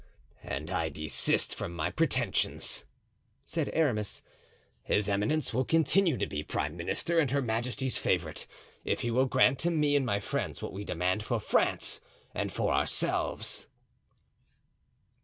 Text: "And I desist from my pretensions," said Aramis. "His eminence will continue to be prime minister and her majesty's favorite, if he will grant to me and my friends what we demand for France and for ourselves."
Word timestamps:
"And 0.41 0.71
I 0.71 0.89
desist 0.89 1.53
from 1.53 1.75
my 1.75 1.91
pretensions," 1.91 2.85
said 3.45 3.69
Aramis. 3.71 4.23
"His 4.81 5.07
eminence 5.07 5.53
will 5.53 5.63
continue 5.63 6.17
to 6.17 6.25
be 6.25 6.41
prime 6.41 6.75
minister 6.75 7.19
and 7.19 7.29
her 7.29 7.39
majesty's 7.39 7.99
favorite, 7.99 8.47
if 8.83 9.01
he 9.01 9.11
will 9.11 9.27
grant 9.27 9.59
to 9.59 9.69
me 9.69 9.95
and 9.95 10.03
my 10.03 10.19
friends 10.19 10.59
what 10.59 10.73
we 10.73 10.83
demand 10.83 11.23
for 11.23 11.39
France 11.39 12.01
and 12.33 12.51
for 12.51 12.73
ourselves." 12.73 13.67